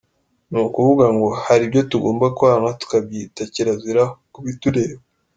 [0.51, 4.99] Ni kuvuga ngo, hari ibyo tugomba kwanga, tukabyita kirazira ku bitureba.